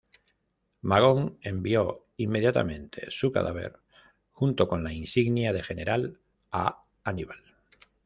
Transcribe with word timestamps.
Magón 0.81 1.37
envió 1.43 2.07
inmediatamente 2.17 3.11
su 3.11 3.31
cadáver, 3.31 3.77
junto 4.31 4.67
con 4.67 4.83
la 4.83 4.91
insignia 4.93 5.53
de 5.53 5.61
general, 5.61 6.19
a 6.49 6.85
Aníbal. 7.03 7.43